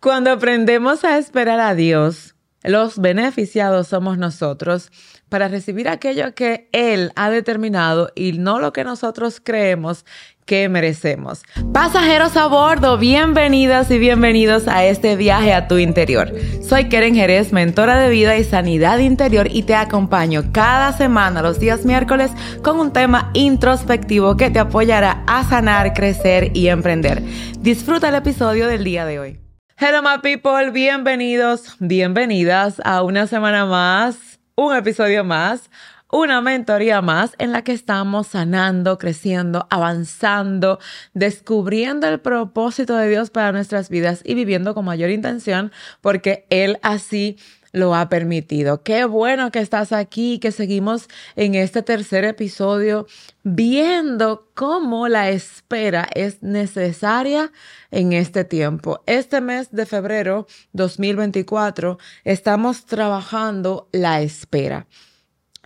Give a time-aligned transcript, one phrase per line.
[0.00, 4.90] Cuando aprendemos a esperar a Dios, los beneficiados somos nosotros
[5.28, 10.06] para recibir aquello que Él ha determinado y no lo que nosotros creemos
[10.46, 11.42] que merecemos.
[11.74, 16.32] Pasajeros a bordo, bienvenidas y bienvenidos a este viaje a tu interior.
[16.66, 21.60] Soy Keren Jerez, mentora de vida y sanidad interior y te acompaño cada semana los
[21.60, 22.30] días miércoles
[22.62, 27.22] con un tema introspectivo que te apoyará a sanar, crecer y emprender.
[27.60, 29.49] Disfruta el episodio del día de hoy.
[29.82, 35.70] Hello my people, bienvenidos, bienvenidas a una semana más, un episodio más,
[36.12, 40.80] una mentoría más en la que estamos sanando, creciendo, avanzando,
[41.14, 46.78] descubriendo el propósito de Dios para nuestras vidas y viviendo con mayor intención porque Él
[46.82, 47.38] así
[47.72, 48.82] lo ha permitido.
[48.82, 53.06] Qué bueno que estás aquí, que seguimos en este tercer episodio
[53.42, 57.52] viendo cómo la espera es necesaria
[57.90, 59.02] en este tiempo.
[59.06, 64.86] Este mes de febrero 2024 estamos trabajando la espera.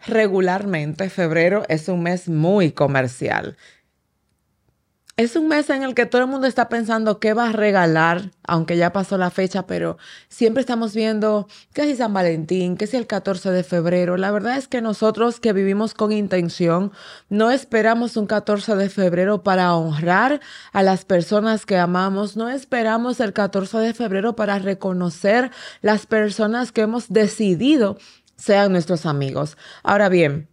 [0.07, 3.57] Regularmente febrero es un mes muy comercial.
[5.17, 8.33] Es un mes en el que todo el mundo está pensando qué va a regalar,
[8.43, 9.97] aunque ya pasó la fecha, pero
[10.29, 14.17] siempre estamos viendo qué si San Valentín, qué si el 14 de febrero.
[14.17, 16.91] La verdad es que nosotros que vivimos con intención,
[17.29, 20.41] no esperamos un 14 de febrero para honrar
[20.73, 26.73] a las personas que amamos, no esperamos el 14 de febrero para reconocer las personas
[26.73, 27.99] que hemos decidido
[28.35, 29.57] sean nuestros amigos.
[29.85, 30.49] Ahora bien,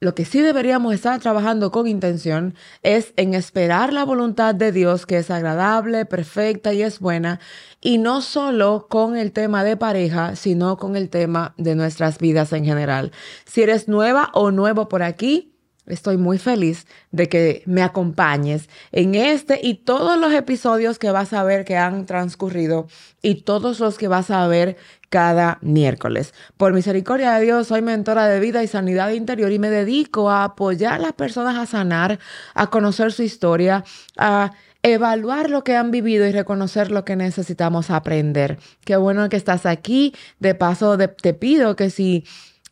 [0.00, 5.06] lo que sí deberíamos estar trabajando con intención es en esperar la voluntad de Dios
[5.06, 7.40] que es agradable, perfecta y es buena,
[7.80, 12.52] y no solo con el tema de pareja, sino con el tema de nuestras vidas
[12.52, 13.12] en general.
[13.44, 15.52] Si eres nueva o nuevo por aquí,
[15.88, 21.32] Estoy muy feliz de que me acompañes en este y todos los episodios que vas
[21.32, 22.86] a ver que han transcurrido
[23.22, 24.76] y todos los que vas a ver
[25.08, 26.34] cada miércoles.
[26.56, 30.44] Por misericordia de Dios, soy mentora de vida y sanidad interior y me dedico a
[30.44, 32.18] apoyar a las personas a sanar,
[32.54, 33.84] a conocer su historia,
[34.16, 38.58] a evaluar lo que han vivido y reconocer lo que necesitamos aprender.
[38.84, 40.14] Qué bueno que estás aquí.
[40.38, 42.24] De paso, te pido que si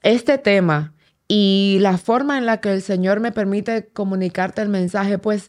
[0.03, 0.93] este tema
[1.28, 5.48] y la forma en la que el Señor me permite comunicarte el mensaje, pues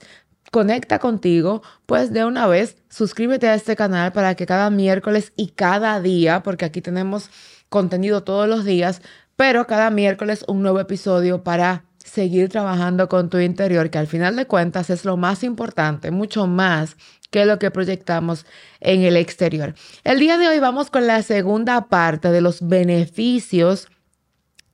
[0.52, 5.50] conecta contigo, pues de una vez suscríbete a este canal para que cada miércoles y
[5.50, 7.30] cada día, porque aquí tenemos
[7.70, 9.02] contenido todos los días,
[9.36, 14.36] pero cada miércoles un nuevo episodio para seguir trabajando con tu interior, que al final
[14.36, 16.96] de cuentas es lo más importante, mucho más
[17.30, 18.46] que lo que proyectamos
[18.80, 19.76] en el exterior.
[20.06, 23.90] El día de hoy vamos con la segunda parte de los beneficios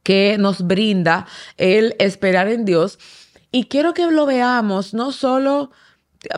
[0.04, 1.26] que nos brinda
[1.58, 3.00] el esperar en Dios.
[3.52, 5.72] Y quiero que lo veamos, no solo,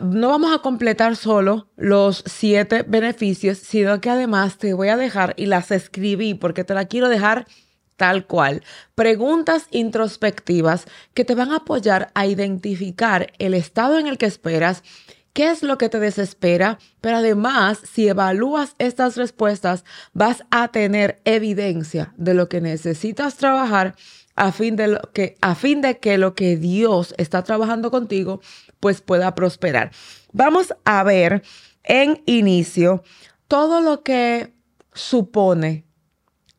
[0.02, 5.34] no vamos a completar solo los siete beneficios, sino que además te voy a dejar,
[5.36, 7.46] y las escribí porque te la quiero dejar
[7.96, 8.62] tal cual,
[8.94, 10.84] preguntas introspectivas
[11.14, 14.82] que te van a apoyar a identificar el estado en el que esperas
[15.36, 21.20] qué es lo que te desespera, pero además, si evalúas estas respuestas, vas a tener
[21.26, 23.96] evidencia de lo que necesitas trabajar
[24.34, 28.40] a fin de, que, a fin de que lo que Dios está trabajando contigo,
[28.80, 29.90] pues pueda prosperar.
[30.32, 31.42] Vamos a ver
[31.84, 33.04] en inicio
[33.46, 34.54] todo lo que
[34.94, 35.84] supone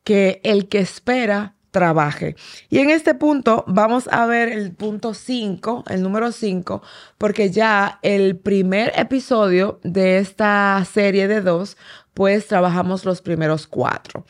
[0.03, 2.35] que el que espera trabaje.
[2.69, 6.81] Y en este punto vamos a ver el punto 5, el número 5,
[7.19, 11.77] porque ya el primer episodio de esta serie de dos,
[12.15, 14.25] pues trabajamos los primeros cuatro.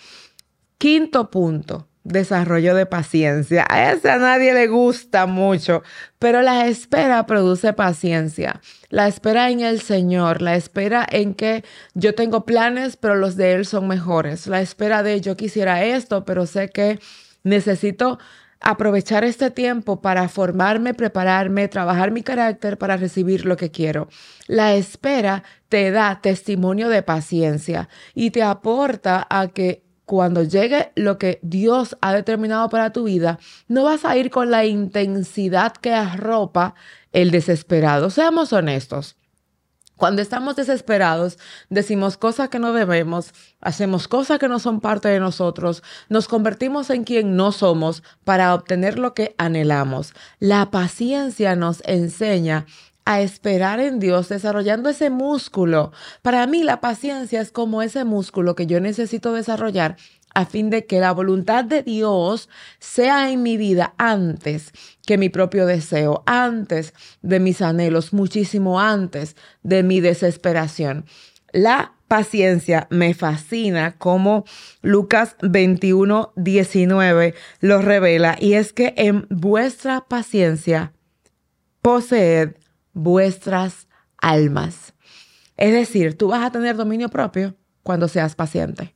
[0.78, 3.66] Quinto punto, desarrollo de paciencia.
[3.70, 5.84] A ese a nadie le gusta mucho,
[6.20, 8.62] pero la espera produce paciencia.
[8.90, 13.54] La espera en el Señor, la espera en que yo tengo planes, pero los de
[13.54, 14.48] Él son mejores.
[14.48, 17.00] La espera de yo quisiera esto, pero sé que
[17.48, 18.20] Necesito
[18.60, 24.10] aprovechar este tiempo para formarme, prepararme, trabajar mi carácter para recibir lo que quiero.
[24.48, 31.18] La espera te da testimonio de paciencia y te aporta a que cuando llegue lo
[31.18, 35.94] que Dios ha determinado para tu vida, no vas a ir con la intensidad que
[35.94, 36.76] arropa
[37.12, 38.10] el desesperado.
[38.10, 39.18] Seamos honestos.
[39.98, 41.40] Cuando estamos desesperados,
[41.70, 46.92] decimos cosas que no debemos, hacemos cosas que no son parte de nosotros, nos convertimos
[46.92, 50.14] en quien no somos para obtener lo que anhelamos.
[50.40, 52.68] La paciencia nos enseña
[53.06, 55.92] a esperar en Dios desarrollando ese músculo.
[56.22, 59.98] Para mí la paciencia es como ese músculo que yo necesito desarrollar
[60.36, 64.72] a fin de que la voluntad de Dios sea en mi vida antes
[65.08, 71.06] que mi propio deseo, antes de mis anhelos, muchísimo antes de mi desesperación.
[71.54, 74.44] La paciencia me fascina como
[74.82, 80.92] Lucas 21, 19 lo revela y es que en vuestra paciencia
[81.82, 82.58] poseed
[82.92, 83.88] vuestras
[84.18, 84.94] almas.
[85.56, 88.94] Es decir, tú vas a tener dominio propio cuando seas paciente.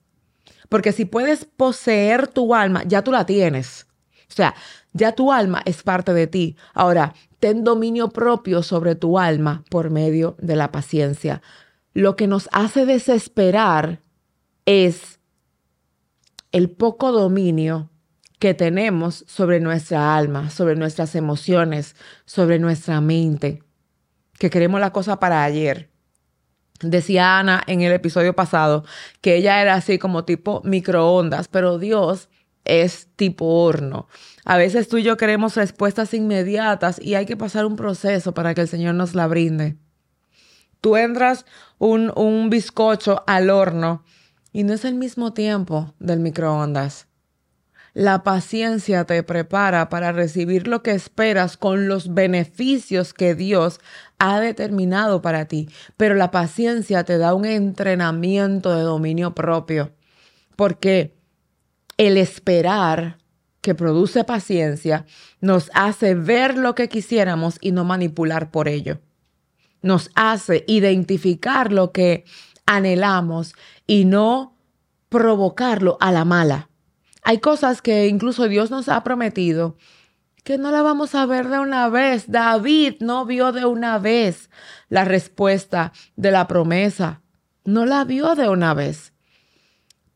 [0.68, 3.88] Porque si puedes poseer tu alma, ya tú la tienes.
[4.30, 4.56] O sea,
[4.94, 6.58] ya tu alma es parte de ti.
[6.74, 11.42] Ahora, ten dominio propio sobre tu alma por medio de la paciencia.
[11.94, 14.00] Lo que nos hace desesperar
[14.66, 15.20] es
[16.52, 17.90] el poco dominio
[18.40, 21.96] que tenemos sobre nuestra alma, sobre nuestras emociones,
[22.26, 23.64] sobre nuestra mente,
[24.40, 25.90] que queremos la cosa para ayer.
[26.82, 28.84] Decía Ana en el episodio pasado
[29.22, 32.30] que ella era así como tipo microondas, pero Dios
[32.66, 34.08] es tipo horno.
[34.46, 38.54] A veces tú y yo queremos respuestas inmediatas y hay que pasar un proceso para
[38.54, 39.78] que el Señor nos la brinde.
[40.80, 41.46] Tú entras
[41.78, 44.04] un, un bizcocho al horno
[44.52, 47.08] y no es el mismo tiempo del microondas.
[47.94, 53.82] La paciencia te prepara para recibir lo que esperas con los beneficios que Dios
[54.18, 55.68] ha determinado para ti.
[55.98, 59.92] Pero la paciencia te da un entrenamiento de dominio propio.
[60.56, 61.21] Porque
[61.98, 63.18] el esperar
[63.62, 65.06] que produce paciencia
[65.40, 69.00] nos hace ver lo que quisiéramos y no manipular por ello.
[69.82, 72.26] Nos hace identificar lo que
[72.66, 73.54] anhelamos
[73.88, 74.58] y no
[75.10, 76.70] provocarlo a la mala.
[77.24, 79.78] Hay cosas que incluso Dios nos ha prometido
[80.44, 82.32] que no la vamos a ver de una vez.
[82.32, 84.50] David no vio de una vez
[84.90, 87.22] la respuesta de la promesa.
[87.64, 89.11] No la vio de una vez.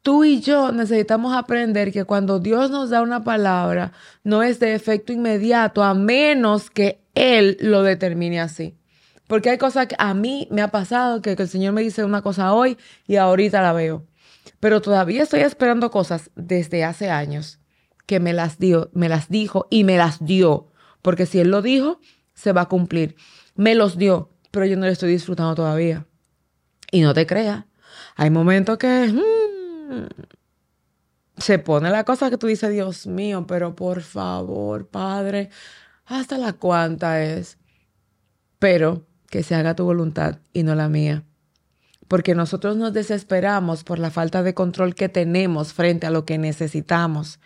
[0.05, 3.91] Tú y yo necesitamos aprender que cuando Dios nos da una palabra,
[4.23, 8.77] no es de efecto inmediato, a menos que Él lo determine así.
[9.25, 12.21] Porque hay cosas que a mí me ha pasado que, el Señor me dice una
[12.21, 14.05] cosa hoy y ahorita la veo
[14.59, 17.59] pero todavía estoy esperando cosas desde hace años
[18.05, 20.71] que me las dio, me las dijo y me las dio,
[21.01, 21.99] porque si él lo dijo,
[22.33, 23.15] se va a cumplir.
[23.55, 26.05] Me los dio, pero yo no lo estoy disfrutando todavía.
[26.91, 27.65] Y no te creas,
[28.15, 29.13] hay momentos que
[31.37, 35.49] se pone la cosa que tú dices, Dios mío, pero por favor, Padre,
[36.05, 37.57] hasta la cuanta es.
[38.59, 41.23] Pero que se haga tu voluntad y no la mía
[42.07, 46.37] porque nosotros nos desesperamos por la falta de control que tenemos frente a lo que
[46.37, 47.39] necesitamos.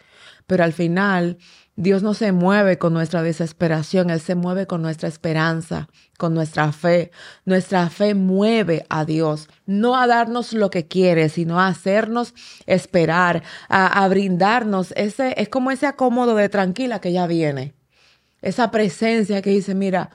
[0.50, 1.38] Pero al final,
[1.75, 6.72] Dios no se mueve con nuestra desesperación, Él se mueve con nuestra esperanza, con nuestra
[6.72, 7.12] fe.
[7.46, 12.34] Nuestra fe mueve a Dios, no a darnos lo que quiere, sino a hacernos
[12.66, 17.75] esperar, a, a brindarnos ese, es como ese acomodo de tranquila que ya viene.
[18.42, 20.10] Esa presencia que dice, mira,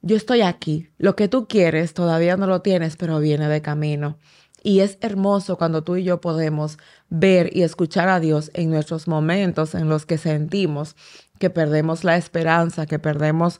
[0.00, 4.16] yo estoy aquí, lo que tú quieres todavía no lo tienes, pero viene de camino.
[4.62, 6.78] Y es hermoso cuando tú y yo podemos
[7.08, 10.96] ver y escuchar a Dios en nuestros momentos en los que sentimos
[11.38, 13.58] que perdemos la esperanza, que perdemos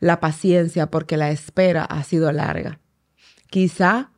[0.00, 2.80] la paciencia porque la espera ha sido larga.
[3.48, 4.10] Quizá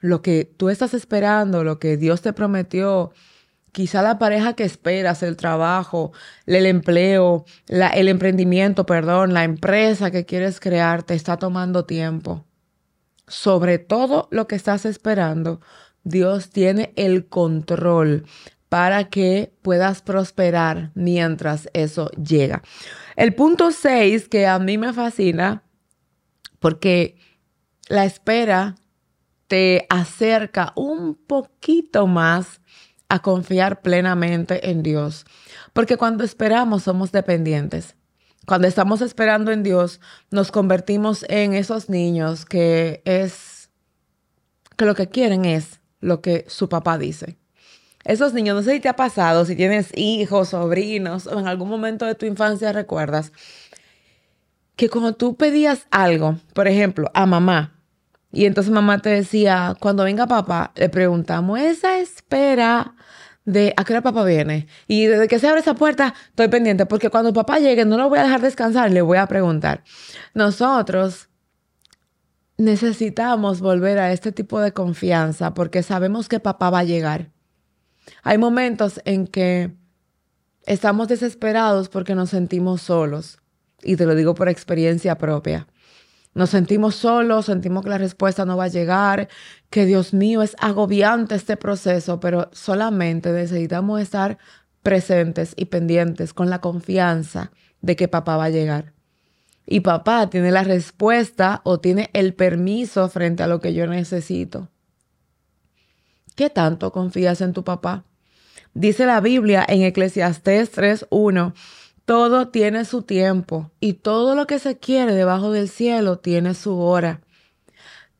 [0.00, 3.12] lo que tú estás esperando, lo que Dios te prometió,
[3.72, 6.12] Quizá la pareja que esperas, el trabajo,
[6.44, 12.44] el empleo, el emprendimiento, perdón, la empresa que quieres crear te está tomando tiempo.
[13.32, 15.62] Sobre todo lo que estás esperando,
[16.04, 18.26] Dios tiene el control
[18.68, 22.62] para que puedas prosperar mientras eso llega.
[23.16, 25.62] El punto 6 que a mí me fascina
[26.58, 27.16] porque
[27.88, 28.74] la espera
[29.46, 32.60] te acerca un poquito más
[33.08, 35.24] a confiar plenamente en Dios.
[35.72, 37.96] Porque cuando esperamos somos dependientes.
[38.46, 43.70] Cuando estamos esperando en Dios, nos convertimos en esos niños que es
[44.76, 47.36] que lo que quieren es lo que su papá dice.
[48.04, 51.68] Esos niños, no sé si te ha pasado, si tienes hijos, sobrinos, o en algún
[51.68, 53.32] momento de tu infancia recuerdas
[54.74, 57.78] que cuando tú pedías algo, por ejemplo, a mamá,
[58.32, 62.96] y entonces mamá te decía, cuando venga papá, le preguntamos, esa espera
[63.44, 64.66] de a qué hora papá viene.
[64.86, 68.08] Y desde que se abre esa puerta, estoy pendiente, porque cuando papá llegue, no lo
[68.08, 69.82] voy a dejar descansar, le voy a preguntar.
[70.34, 71.28] Nosotros
[72.56, 77.30] necesitamos volver a este tipo de confianza porque sabemos que papá va a llegar.
[78.22, 79.72] Hay momentos en que
[80.66, 83.38] estamos desesperados porque nos sentimos solos.
[83.82, 85.66] Y te lo digo por experiencia propia.
[86.34, 89.28] Nos sentimos solos, sentimos que la respuesta no va a llegar,
[89.68, 94.38] que Dios mío es agobiante este proceso, pero solamente necesitamos estar
[94.82, 98.94] presentes y pendientes con la confianza de que papá va a llegar.
[99.66, 104.68] Y papá tiene la respuesta o tiene el permiso frente a lo que yo necesito.
[106.34, 108.04] ¿Qué tanto confías en tu papá?
[108.74, 111.52] Dice la Biblia en Eclesiastés 3.1,
[112.04, 116.78] todo tiene su tiempo y todo lo que se quiere debajo del cielo tiene su
[116.78, 117.20] hora.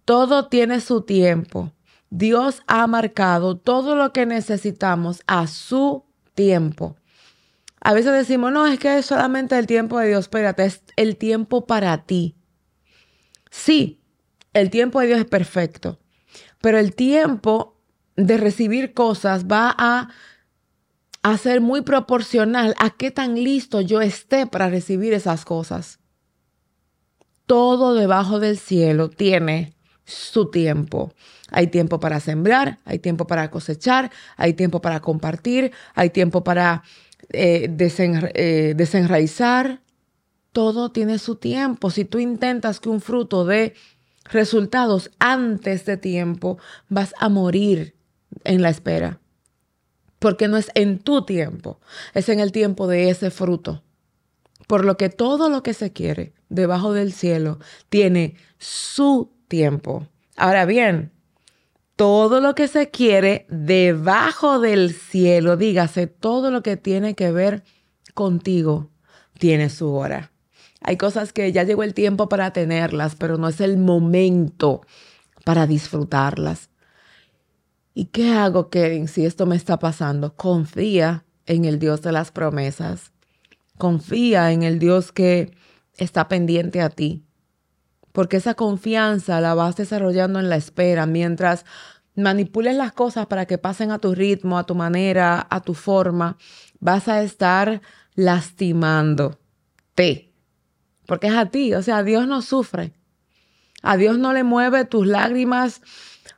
[0.05, 1.73] Todo tiene su tiempo.
[2.11, 6.97] Dios ha marcado todo lo que necesitamos a su tiempo.
[7.81, 10.27] A veces decimos, no, es que es solamente el tiempo de Dios.
[10.27, 12.37] Espérate, es el tiempo para ti.
[13.51, 14.01] Sí,
[14.53, 15.99] el tiempo de Dios es perfecto,
[16.61, 17.77] pero el tiempo
[18.17, 20.09] de recibir cosas va a,
[21.23, 26.00] a ser muy proporcional a qué tan listo yo esté para recibir esas cosas.
[27.47, 29.75] Todo debajo del cielo tiene
[30.05, 31.12] su tiempo.
[31.50, 36.83] Hay tiempo para sembrar, hay tiempo para cosechar, hay tiempo para compartir, hay tiempo para
[37.31, 37.71] eh,
[38.35, 39.81] eh, desenraizar.
[40.52, 41.91] Todo tiene su tiempo.
[41.91, 43.75] Si tú intentas que un fruto dé
[44.25, 47.95] resultados antes de tiempo, vas a morir
[48.45, 49.22] en la espera.
[50.23, 51.81] Porque no es en tu tiempo,
[52.14, 53.83] es en el tiempo de ese fruto.
[54.69, 60.07] Por lo que todo lo que se quiere debajo del cielo tiene su tiempo.
[60.37, 61.11] Ahora bien,
[61.97, 67.64] todo lo que se quiere debajo del cielo, dígase, todo lo que tiene que ver
[68.14, 68.91] contigo,
[69.38, 70.31] tiene su hora.
[70.81, 74.83] Hay cosas que ya llegó el tiempo para tenerlas, pero no es el momento
[75.45, 76.71] para disfrutarlas.
[77.95, 80.35] ¿Y qué hago, Kevin, si esto me está pasando?
[80.35, 83.13] Confía en el Dios de las promesas.
[83.79, 85.55] Confía en el Dios que
[85.97, 87.25] está pendiente a ti
[88.13, 91.65] porque esa confianza la vas desarrollando en la espera mientras
[92.15, 96.37] manipules las cosas para que pasen a tu ritmo, a tu manera, a tu forma,
[96.79, 97.81] vas a estar
[98.15, 99.39] lastimándote.
[101.07, 102.93] Porque es a ti, o sea, Dios no sufre.
[103.83, 105.81] A Dios no le mueve tus lágrimas,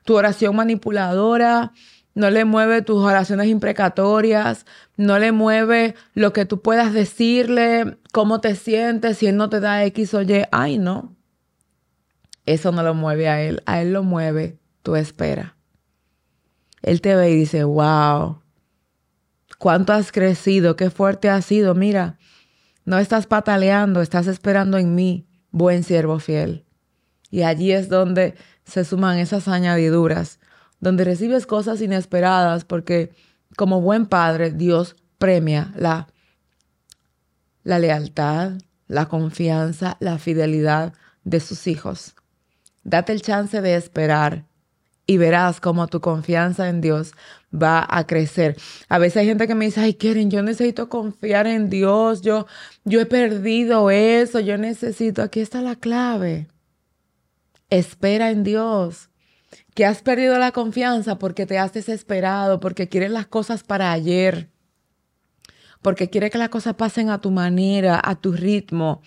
[0.05, 1.73] tu oración manipuladora,
[2.15, 8.41] no le mueve tus oraciones imprecatorias, no le mueve lo que tú puedas decirle, cómo
[8.41, 10.45] te sientes, si él no te da X o Y.
[10.53, 11.17] Ay, no.
[12.47, 15.57] Eso no lo mueve a él, a él lo mueve tu espera.
[16.83, 18.43] Él te ve y dice, wow,
[19.59, 22.19] cuánto has crecido, qué fuerte has sido, mira,
[22.85, 26.67] no estás pataleando, estás esperando en mí, buen siervo fiel.
[27.31, 30.39] Y allí es donde se suman esas añadiduras,
[30.81, 33.15] donde recibes cosas inesperadas, porque
[33.57, 36.09] como buen padre, Dios premia la,
[37.63, 38.53] la lealtad,
[38.87, 40.93] la confianza, la fidelidad
[41.25, 42.15] de sus hijos.
[42.83, 44.45] Date el chance de esperar
[45.07, 47.13] y verás cómo tu confianza en Dios
[47.55, 48.57] va a crecer.
[48.89, 52.47] A veces hay gente que me dice, ay, Keren, yo necesito confiar en Dios, yo,
[52.85, 56.49] yo he perdido eso, yo necesito, aquí está la clave.
[57.75, 59.11] Espera en Dios.
[59.75, 64.53] Que has perdido la confianza porque te has desesperado, porque quieres las cosas para ayer,
[65.83, 69.03] porque quieres que las cosas pasen a tu manera, a tu ritmo,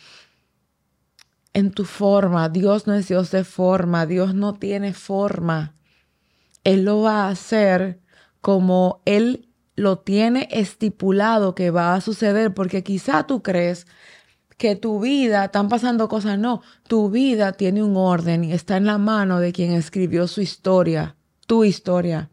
[1.53, 2.49] en tu forma.
[2.49, 5.73] Dios no es Dios de forma, Dios no tiene forma.
[6.65, 8.01] Él lo va a hacer
[8.41, 9.47] como Él
[9.77, 13.87] lo tiene estipulado que va a suceder, porque quizá tú crees
[14.57, 18.85] que tu vida, están pasando cosas, no, tu vida tiene un orden y está en
[18.85, 22.31] la mano de quien escribió su historia, tu historia.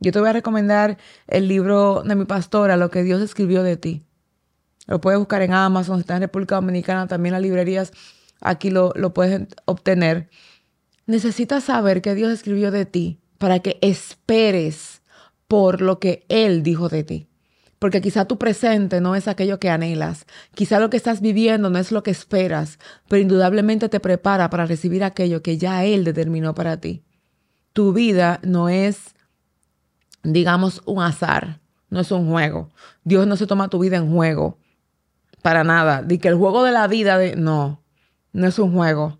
[0.00, 0.96] Yo te voy a recomendar
[1.26, 4.04] el libro de mi pastora, Lo que Dios escribió de ti.
[4.86, 7.92] Lo puedes buscar en Amazon, está en República Dominicana, también las librerías
[8.40, 10.30] aquí lo, lo puedes obtener.
[11.06, 15.02] Necesitas saber que Dios escribió de ti para que esperes
[15.46, 17.27] por lo que Él dijo de ti.
[17.78, 21.78] Porque quizá tu presente no es aquello que anhelas, quizá lo que estás viviendo no
[21.78, 26.54] es lo que esperas, pero indudablemente te prepara para recibir aquello que ya Él determinó
[26.54, 27.04] para ti.
[27.72, 29.14] Tu vida no es,
[30.24, 32.70] digamos, un azar, no es un juego.
[33.04, 34.58] Dios no se toma tu vida en juego,
[35.42, 36.02] para nada.
[36.02, 37.82] Di que el juego de la vida, no,
[38.32, 39.18] no es un juego,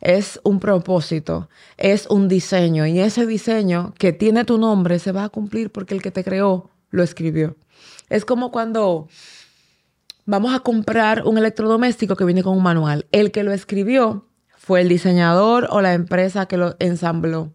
[0.00, 5.24] es un propósito, es un diseño y ese diseño que tiene tu nombre se va
[5.24, 7.56] a cumplir porque el que te creó lo escribió.
[8.08, 9.08] Es como cuando
[10.24, 13.06] vamos a comprar un electrodoméstico que viene con un manual.
[13.12, 17.54] El que lo escribió fue el diseñador o la empresa que lo ensambló.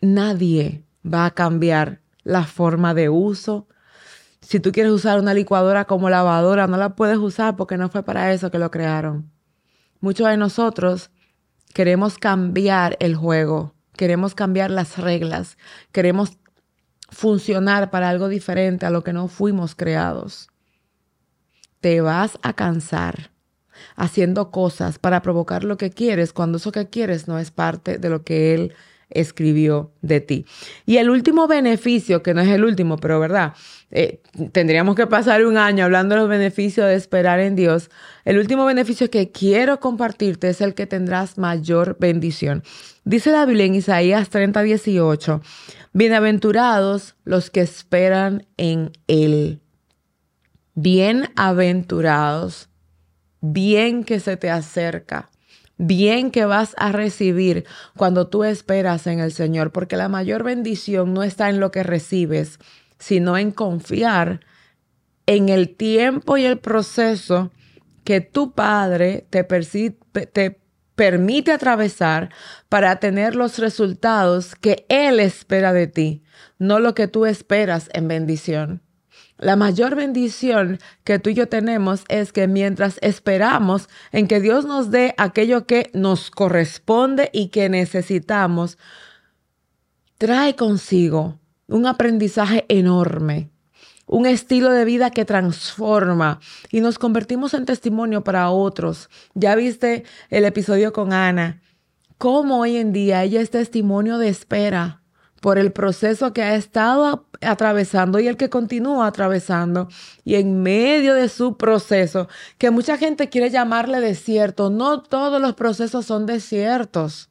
[0.00, 3.68] Nadie va a cambiar la forma de uso,
[4.44, 8.02] si tú quieres usar una licuadora como lavadora, no la puedes usar porque no fue
[8.02, 9.30] para eso que lo crearon.
[10.00, 11.10] Muchos de nosotros
[11.72, 15.56] queremos cambiar el juego, queremos cambiar las reglas,
[15.92, 16.36] queremos
[17.14, 20.48] funcionar para algo diferente a lo que no fuimos creados.
[21.80, 23.30] Te vas a cansar
[23.96, 28.10] haciendo cosas para provocar lo que quieres cuando eso que quieres no es parte de
[28.10, 28.74] lo que Él
[29.10, 30.46] escribió de ti.
[30.86, 33.54] Y el último beneficio, que no es el último, pero verdad,
[33.90, 34.20] eh,
[34.52, 37.90] tendríamos que pasar un año hablando de los beneficios de esperar en Dios.
[38.24, 42.64] El último beneficio que quiero compartirte es el que tendrás mayor bendición.
[43.04, 45.42] Dice la Biblia en Isaías 30, 18,
[45.94, 49.62] bienaventurados los que esperan en Él.
[50.74, 52.68] Bienaventurados,
[53.40, 55.30] bien que se te acerca
[55.76, 57.64] bien que vas a recibir
[57.96, 61.82] cuando tú esperas en el Señor, porque la mayor bendición no está en lo que
[61.82, 62.58] recibes,
[62.98, 64.40] sino en confiar
[65.26, 67.50] en el tiempo y el proceso
[68.04, 70.60] que tu Padre te, te
[70.94, 72.30] permite atravesar
[72.68, 76.22] para tener los resultados que Él espera de ti,
[76.58, 78.82] no lo que tú esperas en bendición.
[79.36, 84.64] La mayor bendición que tú y yo tenemos es que mientras esperamos en que Dios
[84.64, 88.78] nos dé aquello que nos corresponde y que necesitamos,
[90.18, 93.50] trae consigo un aprendizaje enorme,
[94.06, 99.08] un estilo de vida que transforma y nos convertimos en testimonio para otros.
[99.34, 101.62] Ya viste el episodio con Ana,
[102.18, 105.02] cómo hoy en día ella es testimonio de espera
[105.44, 109.88] por el proceso que ha estado atravesando y el que continúa atravesando.
[110.24, 115.52] Y en medio de su proceso, que mucha gente quiere llamarle desierto, no todos los
[115.52, 117.28] procesos son desiertos.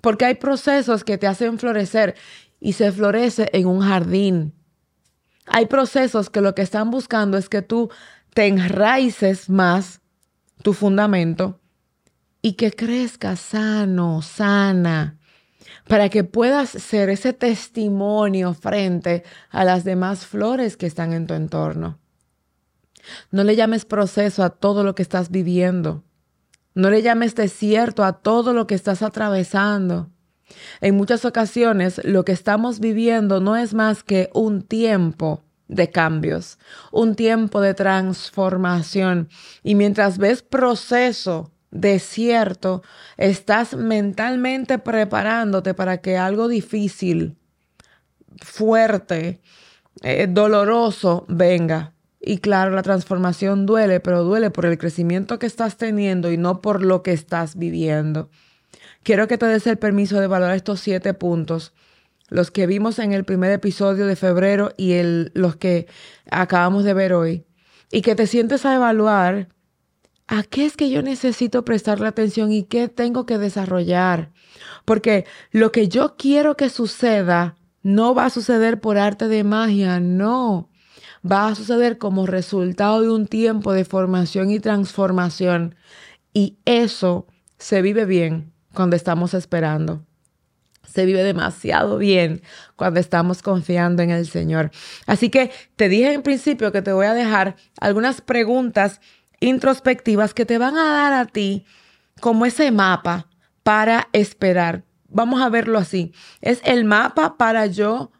[0.00, 2.16] Porque hay procesos que te hacen florecer
[2.58, 4.52] y se florece en un jardín.
[5.46, 7.90] Hay procesos que lo que están buscando es que tú
[8.32, 10.00] te enraices más
[10.62, 11.60] tu fundamento
[12.42, 15.18] y que crezcas sano, sana,
[15.88, 21.34] para que puedas ser ese testimonio frente a las demás flores que están en tu
[21.34, 21.98] entorno.
[23.30, 26.04] No le llames proceso a todo lo que estás viviendo.
[26.74, 30.10] No le llames desierto a todo lo que estás atravesando.
[30.80, 36.58] En muchas ocasiones lo que estamos viviendo no es más que un tiempo de cambios,
[36.92, 39.28] un tiempo de transformación.
[39.62, 42.82] Y mientras ves proceso desierto,
[43.16, 47.36] estás mentalmente preparándote para que algo difícil,
[48.40, 49.40] fuerte,
[50.02, 51.92] eh, doloroso venga.
[52.20, 56.62] Y claro, la transformación duele, pero duele por el crecimiento que estás teniendo y no
[56.62, 58.30] por lo que estás viviendo.
[59.04, 61.74] Quiero que te des el permiso de valorar estos siete puntos,
[62.28, 64.94] los que vimos en el primer episodio de febrero y
[65.34, 65.86] los que
[66.30, 67.44] acabamos de ver hoy,
[67.92, 69.48] y que te sientes a evaluar
[70.26, 74.32] ¿A qué es que yo necesito prestarle atención y qué tengo que desarrollar?
[74.86, 80.00] Porque lo que yo quiero que suceda no va a suceder por arte de magia,
[80.00, 80.70] no.
[81.30, 85.74] Va a suceder como resultado de un tiempo de formación y transformación.
[86.32, 87.26] Y eso
[87.58, 90.04] se vive bien cuando estamos esperando.
[90.86, 92.42] Se vive demasiado bien
[92.76, 94.70] cuando estamos confiando en el Señor.
[95.06, 99.00] Así que te dije en principio que te voy a dejar algunas preguntas
[99.40, 101.64] introspectivas que te van a dar a ti
[102.20, 103.28] como ese mapa
[103.62, 104.84] para esperar.
[105.08, 106.12] Vamos a verlo así.
[106.40, 108.10] Es el mapa para yo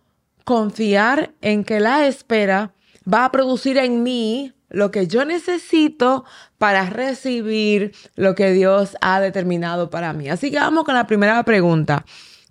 [0.44, 2.74] confiar en que la espera
[3.10, 6.24] va a producir en mí lo que yo necesito
[6.58, 10.28] para recibir lo que Dios ha determinado para mí.
[10.28, 12.04] Así que vamos con la primera pregunta.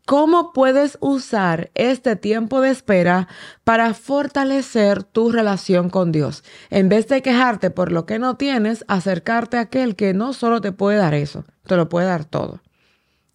[0.06, 3.30] ¿Cómo puedes usar este tiempo de espera
[3.64, 6.44] para fortalecer tu relación con Dios?
[6.70, 10.60] En vez de quejarte por lo que no tienes, acercarte a aquel que no solo
[10.60, 12.62] te puede dar eso, te lo puede dar todo,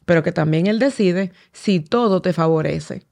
[0.05, 3.07] pero que también Él decide si todo te favorece.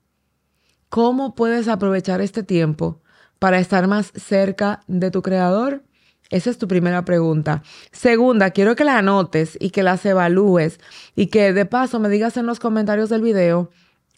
[0.91, 3.01] ¿Cómo puedes aprovechar este tiempo
[3.39, 5.83] para estar más cerca de tu Creador?
[6.31, 7.63] Esa es tu primera pregunta.
[7.93, 10.81] Segunda, quiero que la anotes y que las evalúes
[11.15, 13.71] y que de paso me digas en los comentarios del video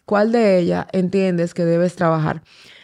[0.07, 2.43] cuál de ellas entiendes que debes trabajar.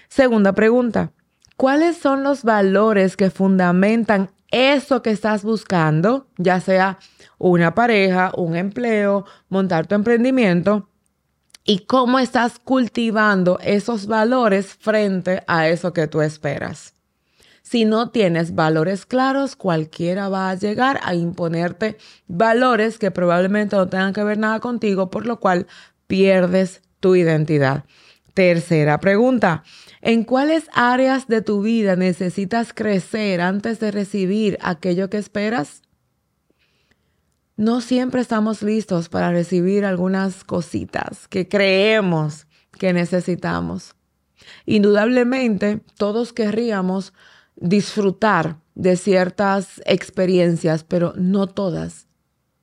[0.08, 1.12] Segunda pregunta,
[1.56, 6.98] ¿cuáles son los valores que fundamentan eso que estás buscando, ya sea
[7.38, 10.90] una pareja, un empleo, montar tu emprendimiento?
[11.66, 16.92] ¿Y cómo estás cultivando esos valores frente a eso que tú esperas?
[17.62, 21.96] Si no tienes valores claros, cualquiera va a llegar a imponerte
[22.28, 25.66] valores que probablemente no tengan que ver nada contigo, por lo cual
[26.06, 27.84] pierdes tu identidad.
[28.34, 29.62] Tercera pregunta.
[30.02, 35.83] ¿En cuáles áreas de tu vida necesitas crecer antes de recibir aquello que esperas?
[37.56, 43.94] No siempre estamos listos para recibir algunas cositas que creemos que necesitamos.
[44.66, 47.12] Indudablemente, todos querríamos
[47.54, 52.08] disfrutar de ciertas experiencias, pero no todas.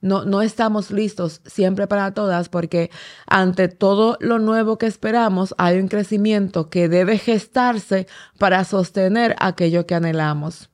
[0.01, 2.89] No, no estamos listos siempre para todas porque
[3.27, 8.07] ante todo lo nuevo que esperamos hay un crecimiento que debe gestarse
[8.39, 10.69] para sostener aquello que anhelamos.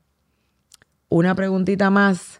[1.10, 2.39] Una preguntita más.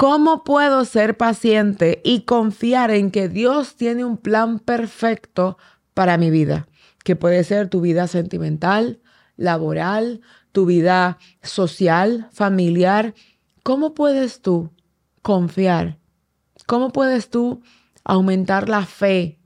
[0.00, 5.58] ¿Cómo puedo ser paciente y confiar en que Dios tiene un plan perfecto
[5.92, 6.68] para mi vida?
[7.04, 9.02] Que puede ser tu vida sentimental,
[9.36, 13.12] laboral, tu vida social, familiar.
[13.62, 14.70] ¿Cómo puedes tú
[15.20, 15.98] confiar?
[16.64, 17.60] ¿Cómo puedes tú
[18.02, 19.38] aumentar la fe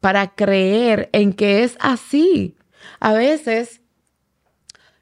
[0.00, 2.56] para creer en que es así?
[2.98, 3.82] A veces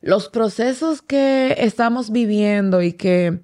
[0.00, 3.40] los procesos que estamos viviendo y que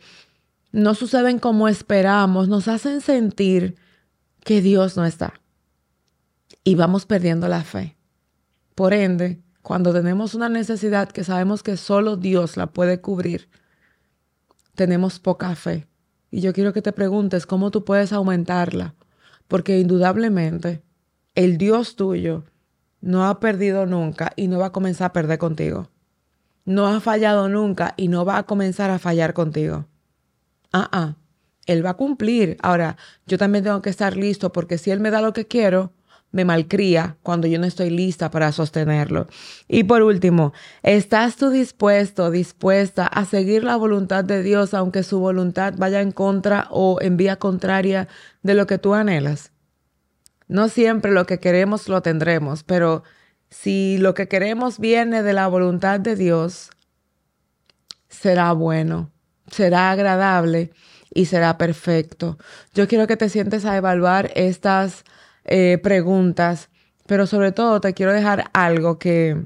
[0.76, 3.76] no suceden como esperamos nos hacen sentir
[4.44, 5.32] que Dios no está
[6.64, 7.96] y vamos perdiendo la fe.
[8.74, 13.48] Por ende, cuando tenemos una necesidad que sabemos que solo Dios la puede cubrir,
[14.74, 15.86] tenemos poca fe.
[16.30, 18.94] Y yo quiero que te preguntes cómo tú puedes aumentarla,
[19.48, 20.82] porque indudablemente
[21.34, 22.44] el Dios tuyo
[23.00, 25.88] no ha perdido nunca y no va a comenzar a perder contigo.
[26.66, 29.86] No ha fallado nunca y no va a comenzar a fallar contigo.
[30.78, 31.14] Ah, ah,
[31.64, 32.58] Él va a cumplir.
[32.60, 35.94] Ahora, yo también tengo que estar listo porque si Él me da lo que quiero,
[36.32, 39.26] me malcría cuando yo no estoy lista para sostenerlo.
[39.68, 45.18] Y por último, ¿estás tú dispuesto, dispuesta a seguir la voluntad de Dios aunque su
[45.18, 48.06] voluntad vaya en contra o en vía contraria
[48.42, 49.52] de lo que tú anhelas?
[50.48, 53.02] No siempre lo que queremos lo tendremos, pero
[53.48, 56.70] si lo que queremos viene de la voluntad de Dios,
[58.10, 59.10] será bueno,
[59.50, 60.70] será agradable
[61.12, 62.38] y será perfecto.
[62.74, 65.04] Yo quiero que te sientes a evaluar estas
[65.44, 66.68] eh, preguntas,
[67.06, 69.36] pero sobre todo te quiero dejar algo que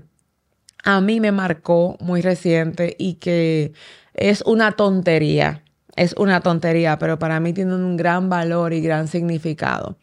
[0.85, 3.73] a mí me marcó muy reciente y que
[4.15, 5.63] es una tontería.
[5.97, 9.99] Es una tontería, pero para mí tiene un gran valor y gran significado.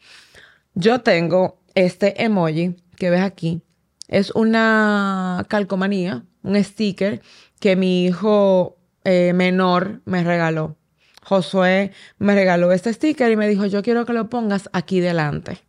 [0.76, 3.62] Yo tengo este emoji que ves aquí.
[4.08, 7.22] Es una calcomanía, un sticker
[7.60, 8.77] que mi hijo
[9.10, 10.76] eh, menor me regaló.
[11.24, 15.60] Josué me regaló este sticker y me dijo, yo quiero que lo pongas aquí delante.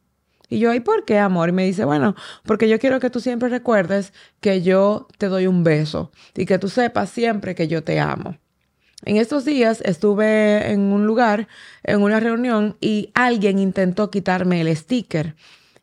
[0.48, 1.50] Y yo, ¿y por qué, amor?
[1.50, 5.46] Y me dice, bueno, porque yo quiero que tú siempre recuerdes que yo te doy
[5.46, 8.36] un beso y que tú sepas siempre que yo te amo.
[9.04, 11.46] En estos días estuve en un lugar,
[11.84, 15.36] en una reunión, y alguien intentó quitarme el sticker.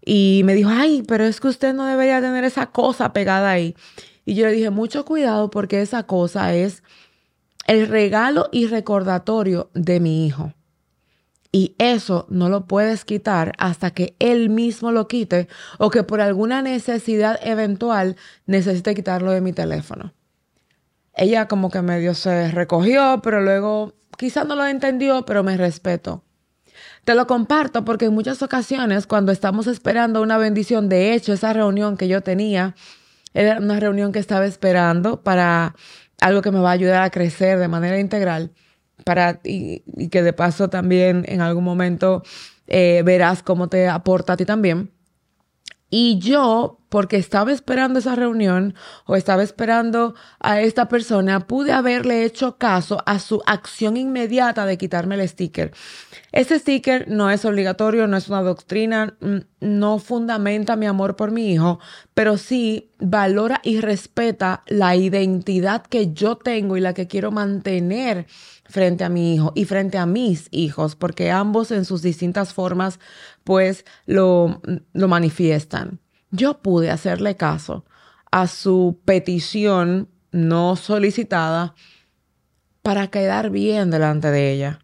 [0.03, 3.77] Y me dijo, ay, pero es que usted no debería tener esa cosa pegada ahí.
[4.25, 6.83] Y yo le dije, mucho cuidado porque esa cosa es
[7.65, 10.53] el regalo y recordatorio de mi hijo.
[11.51, 15.47] Y eso no lo puedes quitar hasta que él mismo lo quite
[15.77, 20.13] o que por alguna necesidad eventual necesite quitarlo de mi teléfono.
[21.13, 26.25] Ella como que medio se recogió, pero luego quizás no lo entendió, pero me respeto.
[27.05, 31.53] Te lo comparto porque en muchas ocasiones cuando estamos esperando una bendición, de hecho esa
[31.53, 32.75] reunión que yo tenía
[33.33, 35.75] era una reunión que estaba esperando para
[36.21, 38.51] algo que me va a ayudar a crecer de manera integral
[39.03, 42.23] para y, que de paso también en algún momento
[42.67, 44.94] eh, verás cómo te aporta a ti también.
[45.97, 52.25] Y yo, porque estaba esperando esa reunión o estaba esperando a esta persona, pude haberle
[52.25, 55.71] hecho caso a su acción inmediata de quitarme el sticker.
[56.33, 61.31] Ese sticker no es obligatorio, no es una doctrina, mm, no fundamenta mi amor por
[61.31, 61.79] mi hijo,
[62.13, 68.27] pero sí valora y respeta la identidad que yo tengo y la que quiero mantener
[68.65, 72.99] frente a mi hijo y frente a mis hijos, porque ambos en sus distintas formas
[73.43, 74.61] pues lo,
[74.93, 75.99] lo manifiestan.
[76.31, 77.85] Yo pude hacerle caso
[78.31, 81.75] a su petición no solicitada
[82.81, 84.79] para quedar bien delante de ella,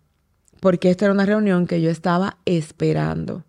[0.59, 3.43] porque esta era una reunión que yo estaba esperando.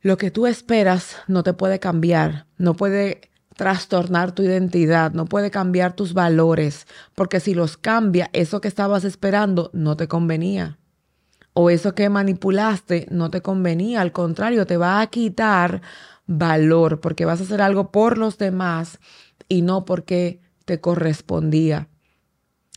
[0.00, 5.50] Lo que tú esperas no te puede cambiar, no puede trastornar tu identidad, no puede
[5.50, 10.78] cambiar tus valores, porque si los cambia, eso que estabas esperando no te convenía.
[11.54, 15.82] O eso que manipulaste no te convenía, al contrario, te va a quitar
[16.28, 19.00] valor, porque vas a hacer algo por los demás
[19.48, 21.88] y no porque te correspondía.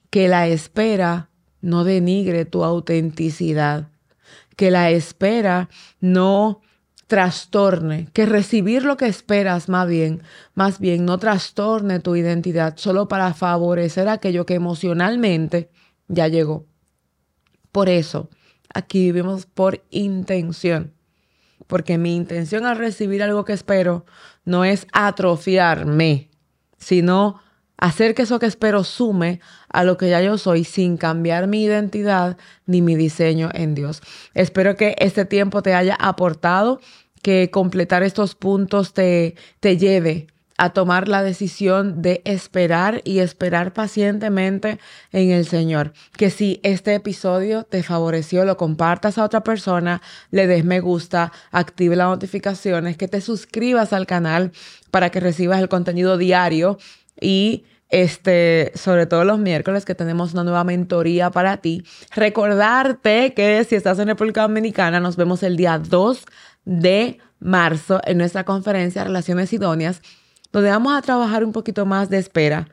[0.10, 1.30] Que la espera
[1.62, 3.90] no denigre tu autenticidad,
[4.56, 6.62] que la espera no
[7.12, 13.10] trastorne, que recibir lo que esperas más bien, más bien no trastorne tu identidad solo
[13.10, 15.70] para favorecer aquello que emocionalmente
[16.08, 16.68] ya llegó.
[17.74, 18.30] Por eso,
[18.74, 20.94] aquí vivimos por intención,
[21.68, 24.06] porque mi intención al recibir algo que espero
[24.46, 26.30] no es atrofiarme,
[26.78, 27.42] sino
[27.82, 31.64] hacer que eso que espero sume a lo que ya yo soy sin cambiar mi
[31.64, 34.02] identidad ni mi diseño en Dios.
[34.34, 36.80] Espero que este tiempo te haya aportado,
[37.22, 40.28] que completar estos puntos te, te lleve
[40.62, 44.78] a tomar la decisión de esperar y esperar pacientemente
[45.12, 45.92] en el Señor.
[46.16, 51.32] Que si este episodio te favoreció, lo compartas a otra persona, le des me gusta,
[51.50, 54.52] active las notificaciones, que te suscribas al canal
[54.92, 56.78] para que recibas el contenido diario
[57.20, 61.84] y este, sobre todo los miércoles que tenemos una nueva mentoría para ti.
[62.16, 66.24] Recordarte que si estás en República Dominicana, nos vemos el día 2
[66.66, 70.02] de marzo en nuestra conferencia Relaciones Idóneas
[70.52, 72.68] donde vamos a trabajar un poquito más de espera,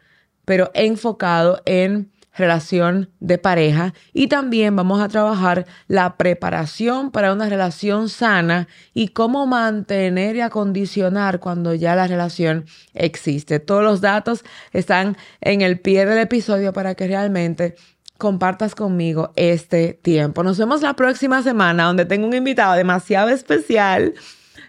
[0.44, 7.48] pero enfocado en relación de pareja y también vamos a trabajar la preparación para una
[7.48, 13.58] relación sana y cómo mantener y acondicionar cuando ya la relación existe.
[13.58, 17.74] Todos los datos están en el pie del episodio para que realmente
[18.18, 20.42] compartas conmigo este tiempo.
[20.42, 24.14] Nos vemos la próxima semana donde tengo un invitado demasiado especial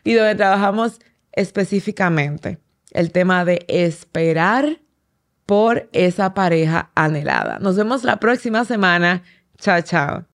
[0.04, 1.00] y donde trabajamos
[1.34, 2.60] específicamente
[2.92, 4.80] el tema de esperar
[5.46, 7.58] por esa pareja anhelada.
[7.60, 9.24] Nos vemos la próxima semana.
[9.58, 10.29] Chao, chao.